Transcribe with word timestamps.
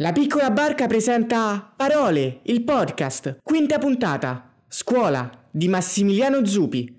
La 0.00 0.12
piccola 0.12 0.52
barca 0.52 0.86
presenta 0.86 1.74
Parole, 1.76 2.38
il 2.44 2.62
podcast, 2.62 3.38
quinta 3.42 3.78
puntata, 3.78 4.54
Scuola 4.68 5.48
di 5.50 5.66
Massimiliano 5.66 6.44
Zupi. 6.44 6.96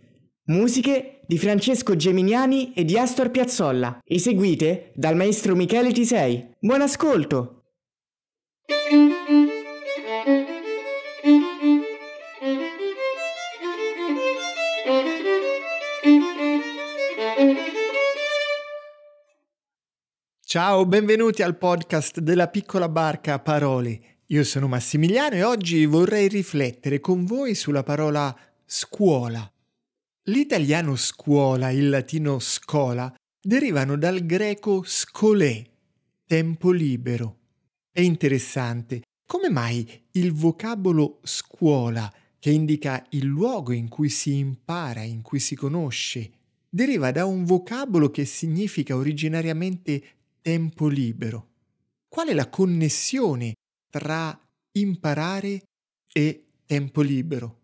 Musiche 0.48 1.22
di 1.26 1.38
Francesco 1.38 1.96
Geminiani 1.96 2.74
e 2.74 2.84
di 2.84 2.98
Astor 2.98 3.32
Piazzolla, 3.32 4.00
eseguite 4.04 4.92
dal 4.96 5.16
maestro 5.16 5.56
Michele 5.56 5.94
Tisei. 5.94 6.46
Buon 6.60 6.82
ascolto! 6.82 7.64
Ciao, 20.52 20.88
benvenuti 20.88 21.44
al 21.44 21.60
podcast 21.60 22.22
della 22.22 22.48
piccola 22.48 22.90
barca 22.90 23.38
parole. 23.38 24.22
Io 24.30 24.44
sono 24.44 24.68
Massimiliano 24.68 25.36
e 25.36 25.44
oggi 25.44 25.86
vorrei 25.86 26.28
riflettere 26.28 27.00
con 27.00 27.24
voi 27.24 27.54
sulla 27.54 27.84
parola 27.84 28.36
scuola. 28.66 29.48
L'italiano 30.24 30.96
scuola 30.96 31.70
e 31.70 31.76
il 31.76 31.90
latino 31.90 32.40
scola 32.40 33.14
derivano 33.40 33.96
dal 33.96 34.26
greco 34.26 34.82
scolè, 34.84 35.64
tempo 36.26 36.72
libero. 36.72 37.38
È 37.92 38.02
interessante 38.02 39.04
come 39.28 39.52
mai 39.52 39.88
il 40.14 40.34
vocabolo 40.34 41.20
scuola, 41.22 42.12
che 42.40 42.50
indica 42.50 43.06
il 43.10 43.26
luogo 43.26 43.72
in 43.72 43.88
cui 43.88 44.10
si 44.10 44.40
impara, 44.40 45.04
in 45.04 45.22
cui 45.22 45.40
si 45.40 45.56
conosce, 45.56 46.32
deriva 46.68 47.12
da 47.12 47.26
un 47.26 47.46
vocabolo 47.46 48.10
che 48.10 48.26
significa 48.26 48.96
originariamente 48.96 50.04
tempo 50.50 50.88
libero? 50.88 51.48
Qual 52.08 52.28
è 52.28 52.34
la 52.34 52.50
connessione 52.50 53.54
tra 53.88 54.36
imparare 54.72 55.62
e 56.12 56.46
tempo 56.66 57.02
libero? 57.02 57.60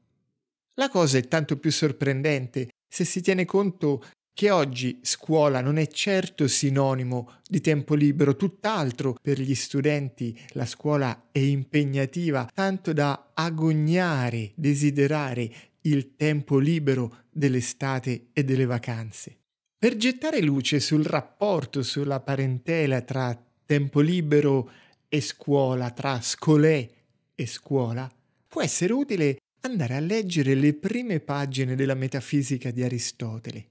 La 0.76 0.90
cosa 0.90 1.18
è 1.18 1.28
tanto 1.28 1.58
più 1.58 1.72
sorprendente 1.72 2.70
se 2.88 3.04
si 3.04 3.22
tiene 3.22 3.44
conto 3.46 4.04
che 4.36 4.52
oggi 4.52 5.00
scuola 5.02 5.62
non 5.62 5.78
è 5.78 5.88
certo 5.88 6.48
sinonimo 6.48 7.40
di 7.50 7.60
tempo 7.60 7.96
libero, 7.96 8.36
tutt'altro 8.36 9.16
per 9.20 9.40
gli 9.40 9.56
studenti 9.56 10.40
la 10.50 10.68
scuola 10.68 11.30
è 11.32 11.40
impegnativa, 11.40 12.48
tanto 12.54 12.94
da 12.94 13.32
agognare, 13.34 14.52
desiderare 14.54 15.52
il 15.82 16.16
tempo 16.16 16.60
libero 16.60 17.24
dell'estate 17.32 18.28
e 18.32 18.44
delle 18.44 18.66
vacanze. 18.66 19.45
Per 19.86 19.98
gettare 19.98 20.42
luce 20.42 20.80
sul 20.80 21.04
rapporto, 21.04 21.84
sulla 21.84 22.20
parentela 22.20 23.02
tra 23.02 23.40
tempo 23.68 24.00
libero 24.00 24.72
e 25.08 25.22
scuola, 25.22 25.92
tra 25.92 26.20
scolè 26.22 26.90
e 27.36 27.46
scuola, 27.46 28.12
può 28.48 28.64
essere 28.64 28.94
utile 28.94 29.38
andare 29.62 29.94
a 29.96 30.00
leggere 30.00 30.56
le 30.56 30.74
prime 30.74 31.20
pagine 31.20 31.76
della 31.76 31.94
metafisica 31.94 32.72
di 32.72 32.82
Aristotele. 32.82 33.68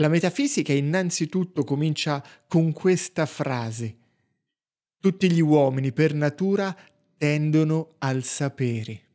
La 0.00 0.08
metafisica 0.08 0.72
innanzitutto 0.72 1.62
comincia 1.62 2.20
con 2.48 2.72
questa 2.72 3.24
frase. 3.24 3.96
Tutti 4.98 5.30
gli 5.30 5.40
uomini 5.40 5.92
per 5.92 6.12
natura 6.12 6.76
tendono 7.16 7.94
al 7.98 8.24
sapere. 8.24 9.09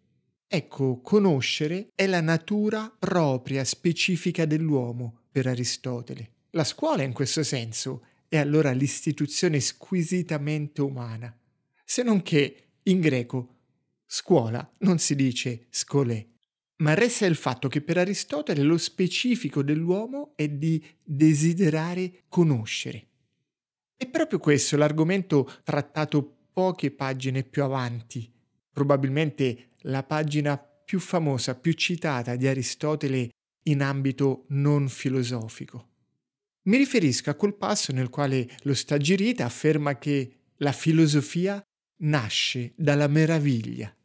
Ecco, 0.47 1.01
conoscere 1.01 1.89
è 1.95 2.05
la 2.05 2.21
natura 2.21 2.93
propria, 2.97 3.63
specifica 3.63 4.45
dell'uomo 4.45 5.23
per 5.31 5.47
Aristotele. 5.47 6.31
La 6.51 6.63
scuola 6.63 7.03
in 7.03 7.13
questo 7.13 7.43
senso 7.43 8.05
è 8.27 8.37
allora 8.37 8.71
l'istituzione 8.71 9.59
squisitamente 9.59 10.81
umana, 10.81 11.35
se 11.83 12.03
non 12.03 12.21
che 12.21 12.69
in 12.83 12.99
greco 12.99 13.55
scuola 14.05 14.71
non 14.79 14.99
si 14.99 15.15
dice 15.15 15.67
scolè, 15.69 16.25
ma 16.77 16.93
resta 16.93 17.25
il 17.25 17.35
fatto 17.35 17.67
che 17.67 17.81
per 17.81 17.97
Aristotele 17.97 18.61
lo 18.61 18.77
specifico 18.77 19.63
dell'uomo 19.63 20.33
è 20.35 20.47
di 20.47 20.83
desiderare 21.03 22.23
conoscere. 22.29 23.07
È 23.97 24.07
proprio 24.07 24.39
questo 24.39 24.77
l'argomento 24.77 25.49
trattato 25.63 26.47
poche 26.51 26.91
pagine 26.91 27.43
più 27.43 27.63
avanti, 27.63 28.31
probabilmente 28.75 29.69
la 29.83 30.03
pagina 30.03 30.57
più 30.57 30.99
famosa, 30.99 31.55
più 31.55 31.71
citata 31.71 32.35
di 32.35 32.45
Aristotele 32.45 33.29
in 33.69 33.81
ambito 33.81 34.43
non 34.49 34.89
filosofico. 34.89 35.91
Mi 36.63 36.75
riferisco 36.75 37.29
a 37.29 37.35
quel 37.35 37.55
passo 37.55 37.93
nel 37.93 38.09
quale 38.09 38.49
lo 38.63 38.73
Stagirita 38.73 39.45
afferma 39.45 39.97
che 39.97 40.39
la 40.57 40.73
filosofia 40.73 41.63
nasce 42.01 42.73
dalla 42.75 43.07
meraviglia. 43.07 43.95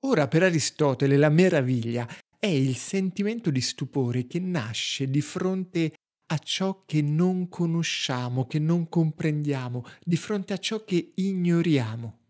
Ora 0.00 0.26
per 0.26 0.42
Aristotele 0.42 1.16
la 1.16 1.28
meraviglia 1.28 2.08
è 2.40 2.46
il 2.46 2.74
sentimento 2.76 3.50
di 3.50 3.60
stupore 3.60 4.26
che 4.26 4.40
nasce 4.40 5.08
di 5.08 5.20
fronte 5.20 5.92
a 6.32 6.38
ciò 6.38 6.82
che 6.84 7.02
non 7.02 7.48
conosciamo, 7.48 8.46
che 8.46 8.58
non 8.58 8.88
comprendiamo, 8.88 9.84
di 10.02 10.16
fronte 10.16 10.54
a 10.54 10.58
ciò 10.58 10.82
che 10.84 11.12
ignoriamo. 11.14 12.25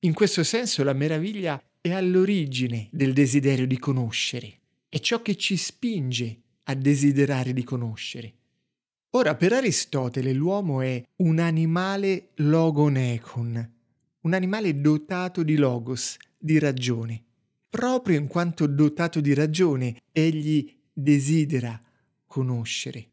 In 0.00 0.12
questo 0.12 0.44
senso 0.44 0.84
la 0.84 0.92
meraviglia 0.92 1.60
è 1.80 1.90
all'origine 1.92 2.88
del 2.92 3.12
desiderio 3.12 3.66
di 3.66 3.78
conoscere 3.78 4.60
è 4.96 5.00
ciò 5.00 5.20
che 5.20 5.36
ci 5.36 5.58
spinge 5.58 6.40
a 6.64 6.74
desiderare 6.74 7.52
di 7.52 7.62
conoscere. 7.62 8.34
Ora, 9.10 9.34
per 9.36 9.52
Aristotele 9.52 10.32
l'uomo 10.32 10.80
è 10.80 11.02
un 11.16 11.38
animale 11.38 12.30
logonecon, 12.36 13.72
un 14.20 14.32
animale 14.32 14.80
dotato 14.80 15.42
di 15.42 15.56
logos, 15.56 16.16
di 16.38 16.58
ragione. 16.58 17.22
Proprio 17.68 18.18
in 18.18 18.26
quanto 18.26 18.66
dotato 18.66 19.20
di 19.20 19.34
ragione, 19.34 20.00
egli 20.12 20.74
desidera 20.92 21.78
conoscere. 22.26 23.10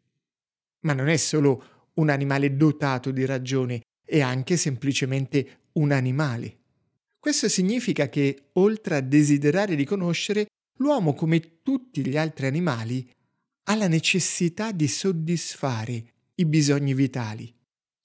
Ma 0.81 0.93
non 0.93 1.09
è 1.09 1.17
solo 1.17 1.91
un 1.95 2.09
animale 2.09 2.55
dotato 2.55 3.11
di 3.11 3.25
ragione, 3.25 3.81
è 4.05 4.21
anche 4.21 4.55
semplicemente 4.55 5.63
un 5.73 5.91
animale. 5.91 6.59
Questo 7.23 7.47
significa 7.47 8.09
che, 8.09 8.49
oltre 8.55 8.97
a 8.97 8.99
desiderare 8.99 9.77
di 9.77 9.85
conoscere, 9.85 10.47
l'uomo, 10.79 11.13
come 11.13 11.61
tutti 11.63 12.05
gli 12.05 12.17
altri 12.17 12.47
animali, 12.47 13.09
ha 13.63 13.75
la 13.75 13.87
necessità 13.87 14.73
di 14.73 14.89
soddisfare 14.89 16.03
i 16.35 16.45
bisogni 16.45 16.93
vitali. 16.93 17.49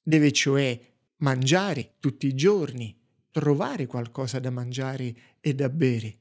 Deve 0.00 0.30
cioè 0.30 0.80
mangiare 1.16 1.94
tutti 1.98 2.28
i 2.28 2.34
giorni, 2.36 2.96
trovare 3.32 3.86
qualcosa 3.86 4.38
da 4.38 4.50
mangiare 4.50 5.12
e 5.40 5.52
da 5.52 5.68
bere. 5.68 6.18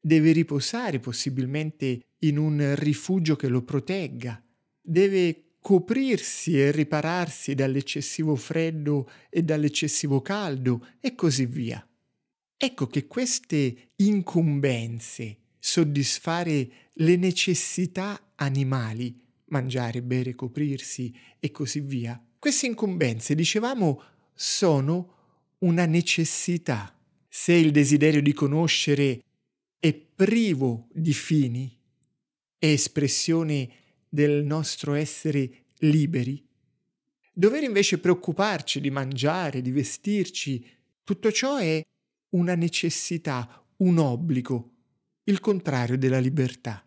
Deve 0.00 0.30
riposare 0.30 1.00
possibilmente 1.00 2.00
in 2.18 2.38
un 2.38 2.74
rifugio 2.76 3.34
che 3.34 3.48
lo 3.48 3.62
protegga. 3.62 4.40
Deve 4.80 5.54
coprirsi 5.58 6.60
e 6.60 6.70
ripararsi 6.70 7.56
dall'eccessivo 7.56 8.36
freddo 8.36 9.10
e 9.30 9.42
dall'eccessivo 9.42 10.22
caldo 10.22 10.86
e 11.00 11.16
così 11.16 11.44
via. 11.46 11.84
Ecco 12.58 12.86
che 12.86 13.06
queste 13.06 13.90
incombenze 13.96 15.38
soddisfare 15.58 16.70
le 16.92 17.16
necessità 17.16 18.32
animali, 18.36 19.20
mangiare, 19.46 20.00
bere, 20.00 20.34
coprirsi 20.34 21.14
e 21.38 21.50
così 21.50 21.80
via. 21.80 22.22
Queste 22.38 22.66
incombenze, 22.66 23.34
dicevamo, 23.34 24.02
sono 24.32 25.14
una 25.58 25.84
necessità. 25.84 26.98
Se 27.28 27.52
il 27.52 27.72
desiderio 27.72 28.22
di 28.22 28.32
conoscere 28.32 29.22
è 29.78 29.92
privo 29.92 30.88
di 30.92 31.12
fini, 31.12 31.76
è 32.58 32.66
espressione 32.66 33.68
del 34.08 34.44
nostro 34.44 34.94
essere 34.94 35.64
liberi, 35.80 36.42
dover 37.32 37.64
invece 37.64 37.98
preoccuparci 37.98 38.80
di 38.80 38.90
mangiare, 38.90 39.60
di 39.60 39.70
vestirci, 39.70 40.64
tutto 41.04 41.30
ciò 41.30 41.56
è 41.56 41.84
una 42.36 42.54
necessità, 42.54 43.64
un 43.78 43.98
obbligo, 43.98 44.70
il 45.24 45.40
contrario 45.40 45.96
della 45.96 46.18
libertà. 46.18 46.86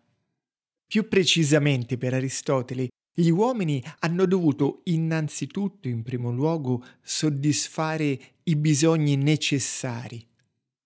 Più 0.86 1.08
precisamente 1.08 1.98
per 1.98 2.14
Aristotele, 2.14 2.88
gli 3.12 3.28
uomini 3.28 3.82
hanno 4.00 4.24
dovuto 4.26 4.80
innanzitutto, 4.84 5.88
in 5.88 6.02
primo 6.02 6.30
luogo, 6.30 6.84
soddisfare 7.02 8.18
i 8.44 8.56
bisogni 8.56 9.16
necessari. 9.16 10.24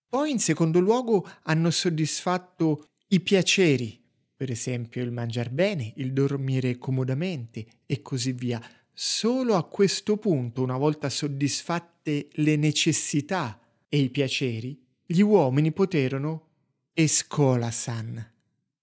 Poi, 0.09 0.31
in 0.31 0.41
secondo 0.41 0.81
luogo, 0.81 1.27
hanno 1.43 1.71
soddisfatto 1.71 2.87
i 3.09 3.21
piaceri, 3.21 4.01
per 4.35 4.51
esempio 4.51 5.03
il 5.03 5.13
mangiare 5.13 5.51
bene, 5.51 5.93
il 5.97 6.13
dormire 6.13 6.79
comodamente 6.79 7.67
e 7.87 8.01
così 8.01 8.33
via. 8.33 8.61
Solo 8.93 9.55
a 9.57 9.65
questo 9.65 10.17
punto, 10.17 10.63
una 10.63 10.77
volta 10.77 11.09
soddisfatte 11.11 12.29
le 12.33 12.57
necessità 12.57 13.59
e 13.95 13.99
i 13.99 14.11
piaceri, 14.11 14.77
gli 15.07 15.21
uomini 15.21 15.71
poterono 15.71 16.49
e 16.93 17.07
scolasan, 17.07 18.33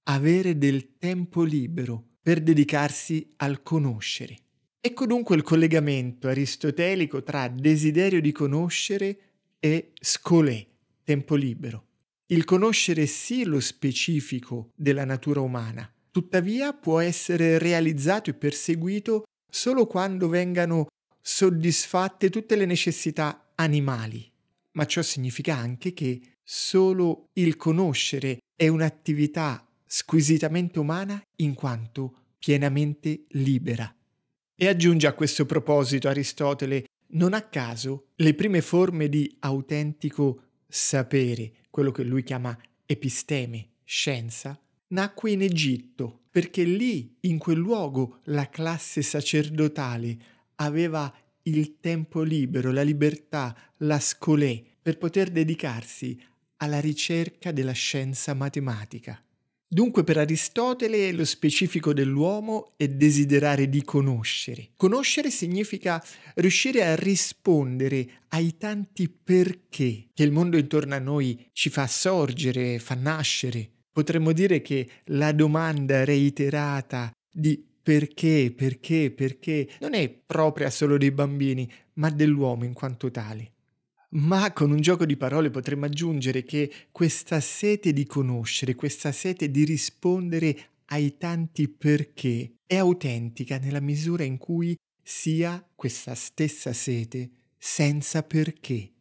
avere 0.04 0.58
del 0.58 0.98
tempo 0.98 1.44
libero 1.44 2.02
per 2.22 2.40
dedicarsi 2.40 3.34
al 3.38 3.62
conoscere. 3.62 4.38
Ecco 4.80 5.06
dunque 5.06 5.36
il 5.36 5.42
collegamento 5.42 6.30
aristotelico 6.30 7.24
tra 7.24 7.50
desiderio 7.50 8.22
di 8.22 8.32
conoscere 8.32 9.20
e 9.60 9.92
scolè, 10.00 10.66
tempo 11.04 11.36
libero. 11.36 11.88
Il 12.28 12.46
conoscere 12.46 13.06
sì 13.06 13.44
lo 13.44 13.60
specifico 13.60 14.70
della 14.74 15.04
natura 15.04 15.42
umana, 15.42 15.94
tuttavia 16.10 16.72
può 16.72 17.02
essere 17.02 17.58
realizzato 17.58 18.30
e 18.30 18.34
perseguito 18.34 19.24
solo 19.52 19.88
quando 19.88 20.30
vengano 20.30 20.88
soddisfatte 21.22 22.30
tutte 22.30 22.56
le 22.56 22.66
necessità 22.66 23.52
animali. 23.56 24.31
Ma 24.74 24.86
ciò 24.86 25.02
significa 25.02 25.56
anche 25.56 25.94
che 25.94 26.22
solo 26.44 27.30
il 27.34 27.56
conoscere 27.58 28.40
è 28.56 28.68
un'attività 28.68 29.66
squisitamente 29.86 30.80
umana 30.80 31.22
in 31.38 31.54
quanto 31.54 32.16
pienamente 32.38 33.26
libera. 33.30 33.94
E 34.56 34.68
aggiunge 34.68 35.08
a 35.08 35.14
questo 35.14 35.46
proposito 35.46 36.08
Aristotele, 36.08 36.86
non 37.14 37.34
a 37.34 37.42
caso 37.42 38.10
le 38.16 38.34
prime 38.34 38.62
forme 38.62 39.10
di 39.10 39.36
autentico 39.40 40.44
sapere, 40.68 41.54
quello 41.70 41.92
che 41.92 42.04
lui 42.04 42.24
chiama 42.24 42.58
episteme, 42.86 43.72
scienza, 43.84 44.60
nacque 44.88 45.32
in 45.32 45.42
Egitto, 45.42 46.22
perché 46.30 46.64
lì, 46.64 47.18
in 47.22 47.38
quel 47.38 47.58
luogo, 47.58 48.20
la 48.26 48.50
classe 48.50 49.02
sacerdotale 49.02 50.18
aveva 50.56 51.14
il 51.44 51.80
tempo 51.80 52.22
libero, 52.22 52.72
la 52.72 52.84
libertà, 52.84 53.56
la 53.78 54.00
scolè, 54.00 54.62
per 54.82 54.98
poter 54.98 55.30
dedicarsi 55.30 56.20
alla 56.58 56.80
ricerca 56.80 57.52
della 57.52 57.72
scienza 57.72 58.34
matematica. 58.34 59.24
Dunque 59.74 60.04
per 60.04 60.18
Aristotele 60.18 61.14
lo 61.14 61.24
specifico 61.24 61.94
dell'uomo 61.94 62.74
è 62.76 62.90
desiderare 62.90 63.70
di 63.70 63.84
conoscere. 63.84 64.72
Conoscere 64.76 65.30
significa 65.32 66.04
riuscire 66.36 66.84
a 66.84 66.96
rispondere 66.98 68.26
ai 68.30 68.58
tanti 68.58 69.10
perché 69.10 70.10
che 70.14 70.24
il 70.24 70.32
mondo 70.32 70.58
intorno 70.58 70.94
a 70.94 71.00
noi 71.00 71.48
ci 71.54 71.70
fa 71.70 71.88
sorgere, 71.88 72.80
fa 72.80 72.96
nascere. 72.96 73.70
Potremmo 73.94 74.34
dire 74.34 74.62
che 74.62 74.90
la 75.06 75.32
domanda 75.32 76.04
reiterata 76.04 77.10
di 77.32 77.71
perché, 77.82 78.54
perché, 78.56 79.12
perché 79.12 79.70
non 79.80 79.94
è 79.94 80.10
propria 80.10 80.70
solo 80.70 80.98
dei 80.98 81.12
bambini, 81.12 81.72
ma 81.94 82.10
dell'uomo 82.10 82.66
in 82.66 82.74
quanto 82.74 83.10
tale. 83.12 83.54
Ma 84.12 84.52
con 84.52 84.72
un 84.72 84.82
gioco 84.82 85.06
di 85.06 85.16
parole 85.16 85.50
potremmo 85.50 85.86
aggiungere 85.86 86.44
che 86.44 86.72
questa 86.92 87.40
sete 87.40 87.94
di 87.94 88.06
conoscere, 88.06 88.76
questa 88.76 89.12
sete 89.12 89.50
di 89.50 89.64
rispondere 89.64 90.70
ai 90.88 91.18
tanti 91.18 91.70
perché 91.70 92.56
è 92.66 92.76
autentica 92.76 93.58
nella 93.58 93.80
misura 93.80 94.24
in 94.24 94.38
cui 94.38 94.76
sia 95.02 95.66
questa 95.76 96.14
stessa 96.14 96.74
sete 96.74 97.30
senza 97.58 98.24
perché. 98.24 98.92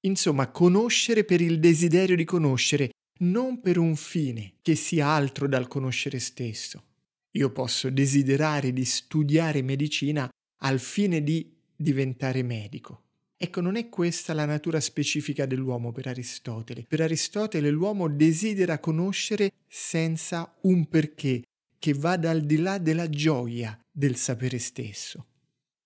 Insomma, 0.00 0.50
conoscere 0.50 1.24
per 1.24 1.40
il 1.40 1.60
desiderio 1.60 2.16
di 2.16 2.24
conoscere, 2.24 2.90
non 3.20 3.60
per 3.60 3.78
un 3.78 3.94
fine 3.96 4.54
che 4.62 4.74
sia 4.74 5.06
altro 5.06 5.46
dal 5.46 5.68
conoscere 5.68 6.18
stesso. 6.18 6.84
Io 7.32 7.50
posso 7.50 7.90
desiderare 7.90 8.72
di 8.72 8.84
studiare 8.84 9.62
medicina 9.62 10.28
al 10.62 10.80
fine 10.80 11.22
di 11.22 11.52
diventare 11.76 12.42
medico. 12.42 13.04
Ecco, 13.36 13.60
non 13.60 13.76
è 13.76 13.88
questa 13.88 14.34
la 14.34 14.44
natura 14.44 14.80
specifica 14.80 15.46
dell'uomo 15.46 15.92
per 15.92 16.08
Aristotele. 16.08 16.84
Per 16.86 17.00
Aristotele 17.00 17.70
l'uomo 17.70 18.08
desidera 18.08 18.78
conoscere 18.78 19.52
senza 19.66 20.56
un 20.62 20.88
perché 20.88 21.44
che 21.78 21.94
vada 21.94 22.28
al 22.30 22.42
di 22.42 22.58
là 22.58 22.76
della 22.76 23.08
gioia 23.08 23.78
del 23.90 24.16
sapere 24.16 24.58
stesso. 24.58 25.26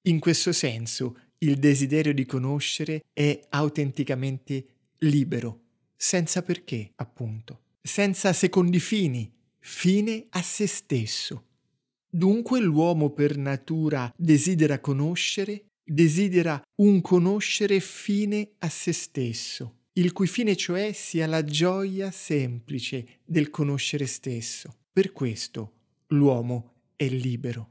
In 0.02 0.19
questo 0.19 0.52
senso, 0.52 1.17
il 1.38 1.58
desiderio 1.58 2.12
di 2.12 2.26
conoscere 2.26 3.05
è 3.12 3.38
autenticamente 3.50 4.67
libero, 4.99 5.61
senza 5.94 6.43
perché, 6.43 6.90
appunto, 6.97 7.61
senza 7.81 8.32
secondi 8.32 8.81
fini, 8.81 9.32
fine 9.66 10.26
a 10.31 10.43
se 10.43 10.66
stesso. 10.66 11.44
Dunque 12.08 12.61
l'uomo 12.61 13.11
per 13.11 13.37
natura 13.37 14.12
desidera 14.16 14.78
conoscere 14.78 15.66
desidera 15.84 16.62
un 16.76 17.00
conoscere 17.02 17.78
fine 17.81 18.52
a 18.58 18.69
se 18.69 18.93
stesso, 18.93 19.81
il 19.94 20.12
cui 20.12 20.26
fine 20.26 20.56
cioè 20.56 20.93
sia 20.93 21.26
la 21.26 21.44
gioia 21.44 22.11
semplice 22.11 23.20
del 23.25 23.50
conoscere 23.50 24.06
stesso. 24.06 24.75
Per 24.93 25.12
questo 25.12 25.72
l'uomo 26.08 26.72
è 26.96 27.06
libero. 27.08 27.70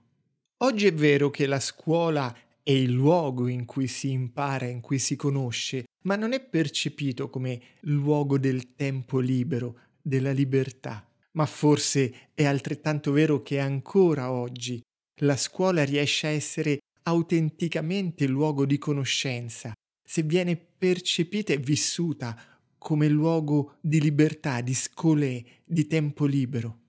Oggi 0.58 0.86
è 0.86 0.94
vero 0.94 1.30
che 1.30 1.48
la 1.48 1.60
scuola 1.60 2.36
è 2.62 2.72
il 2.72 2.92
luogo 2.92 3.48
in 3.48 3.66
cui 3.66 3.88
si 3.88 4.12
impara, 4.12 4.68
in 4.68 4.80
cui 4.80 5.00
si 5.00 5.16
conosce, 5.16 5.86
ma 6.04 6.16
non 6.16 6.34
è 6.34 6.40
percepito 6.40 7.30
come 7.30 7.60
luogo 7.82 8.38
del 8.38 8.76
tempo 8.76 9.20
libero, 9.20 9.80
della 10.02 10.32
libertà. 10.32 11.08
Ma 11.36 11.46
forse 11.46 12.30
è 12.34 12.46
altrettanto 12.46 13.12
vero 13.12 13.42
che 13.42 13.60
ancora 13.60 14.32
oggi 14.32 14.82
la 15.22 15.38
scuola 15.38 15.84
riesce 15.84 16.28
a 16.28 16.32
essere 16.32 16.80
autenticamente 17.04 18.28
luogo 18.28 18.66
di 18.66 18.78
conoscenza, 18.78 19.74
se 20.04 20.24
viene 20.24 20.56
percepita 20.56 21.54
e 21.54 21.58
vissuta 21.58 22.40
come 22.78 23.08
luogo 23.08 23.78
di 23.82 24.00
libertà, 24.02 24.62
di 24.62 24.74
scolè, 24.74 25.42
di 25.64 25.88
tempo 25.88 26.26
libero. 26.26 26.80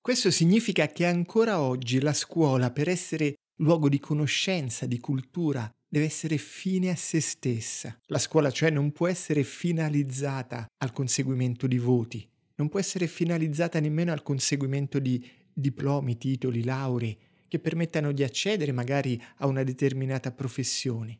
Questo 0.00 0.30
significa 0.30 0.88
che 0.88 1.06
ancora 1.06 1.60
oggi 1.60 2.00
la 2.00 2.12
scuola, 2.12 2.70
per 2.70 2.88
essere 2.88 3.34
luogo 3.60 3.88
di 3.88 3.98
conoscenza, 3.98 4.86
di 4.86 4.98
cultura, 4.98 5.70
deve 5.88 6.06
essere 6.06 6.38
fine 6.38 6.90
a 6.90 6.96
se 6.96 7.20
stessa. 7.20 7.96
La 8.06 8.18
scuola 8.18 8.50
cioè 8.50 8.70
non 8.70 8.92
può 8.92 9.06
essere 9.06 9.42
finalizzata 9.42 10.66
al 10.78 10.92
conseguimento 10.92 11.66
di 11.66 11.78
voti, 11.78 12.28
non 12.58 12.68
può 12.68 12.78
essere 12.78 13.06
finalizzata 13.06 13.80
nemmeno 13.80 14.12
al 14.12 14.22
conseguimento 14.22 14.98
di 14.98 15.24
diplomi, 15.52 16.18
titoli, 16.18 16.64
lauree, 16.64 17.16
che 17.48 17.58
permettano 17.58 18.12
di 18.12 18.22
accedere 18.22 18.72
magari 18.72 19.20
a 19.36 19.46
una 19.46 19.62
determinata 19.62 20.32
professione. 20.32 21.18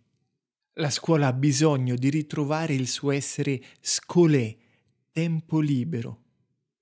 La 0.74 0.90
scuola 0.90 1.28
ha 1.28 1.32
bisogno 1.32 1.96
di 1.96 2.10
ritrovare 2.10 2.74
il 2.74 2.86
suo 2.86 3.10
essere 3.10 3.60
scolè, 3.80 4.56
tempo 5.10 5.60
libero, 5.60 6.22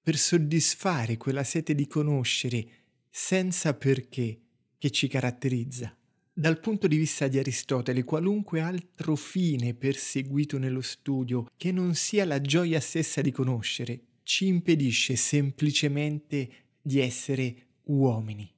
per 0.03 0.17
soddisfare 0.17 1.17
quella 1.17 1.45
sete 1.45 1.75
di 1.75 1.87
conoscere 1.87 2.67
senza 3.09 3.75
perché 3.75 4.41
che 4.79 4.91
ci 4.91 5.09
caratterizza. 5.09 5.97
Dal 6.33 6.61
punto 6.61 6.87
di 6.87 6.97
vista 6.97 7.29
di 7.29 7.39
Aristotele, 7.39 8.05
qualunque 8.05 8.61
altro 8.61 9.17
fine 9.17 9.73
perseguito 9.73 10.59
nello 10.59 10.83
studio 10.83 11.47
che 11.57 11.73
non 11.73 11.95
sia 11.95 12.27
la 12.27 12.41
gioia 12.43 12.79
stessa 12.81 13.23
di 13.23 13.31
conoscere, 13.31 14.03
ci 14.27 14.49
impedisce 14.49 15.15
semplicemente 15.15 16.49
di 16.83 16.99
essere 16.99 17.55
uomini. 17.85 18.53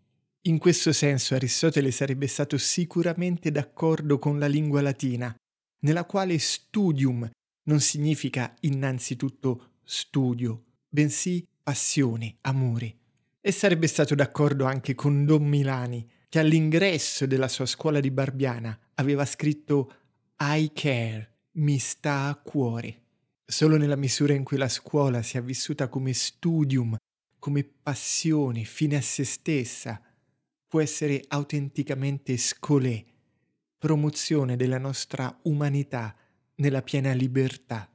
In 0.47 0.57
questo 0.57 0.95
senso 0.95 1.35
Aristotele 1.35 1.91
sarebbe 1.91 2.27
stato 2.27 2.57
sicuramente 2.57 3.51
d'accordo 3.51 4.19
con 4.19 4.39
la 4.39 4.47
lingua 4.47 4.81
latina, 4.81 5.35
nella 5.81 6.07
quale 6.07 6.39
studium 6.39 7.29
non 7.65 7.81
significa 7.81 8.55
innanzitutto 8.61 9.73
studio, 9.85 10.65
bensì 10.89 11.47
passione, 11.63 12.39
amore. 12.41 12.97
E 13.43 13.53
sarebbe 13.53 13.89
stato 13.89 14.15
d'accordo 14.15 14.65
anche 14.65 14.95
con 14.95 15.27
Don 15.27 15.47
Milani, 15.47 16.09
che 16.31 16.39
all'ingresso 16.39 17.27
della 17.27 17.49
sua 17.49 17.67
scuola 17.67 18.01
di 18.01 18.11
Barbiana 18.11 18.77
aveva 18.95 19.27
scritto 19.27 19.93
I 20.39 20.71
care, 20.73 21.31
mi 21.53 21.79
sta 21.79 22.29
a 22.29 22.37
cuore. 22.37 23.03
Solo 23.51 23.79
nella 23.79 23.97
misura 23.97 24.35
in 24.35 24.45
cui 24.45 24.59
la 24.59 24.69
scuola 24.69 25.23
sia 25.23 25.41
vissuta 25.41 25.89
come 25.89 26.13
studium, 26.13 26.99
come 27.39 27.65
passione, 27.65 28.65
fine 28.65 28.97
a 28.97 29.01
se 29.01 29.25
stessa, 29.25 30.03
può 30.67 30.83
essere 30.83 31.25
autenticamente 31.29 32.37
scolè, 32.37 33.03
promozione 33.79 34.57
della 34.57 34.77
nostra 34.77 35.35
umanità 35.45 36.15
nella 36.57 36.83
piena 36.83 37.15
libertà. 37.15 37.91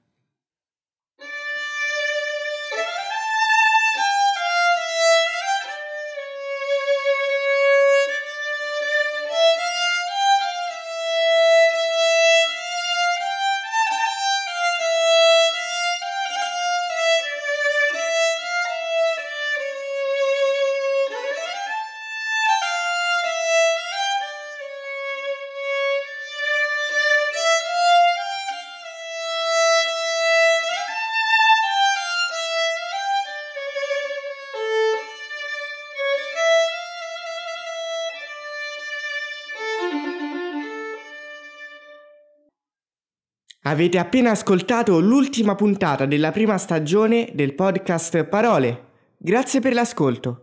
Avete 43.74 43.98
appena 43.98 44.30
ascoltato 44.30 45.00
l'ultima 45.00 45.56
puntata 45.56 46.06
della 46.06 46.30
prima 46.30 46.60
stagione 46.60 47.32
del 47.34 47.56
podcast 47.56 48.24
Parole. 48.26 48.84
Grazie 49.18 49.62
per 49.62 49.74
l'ascolto. 49.74 50.43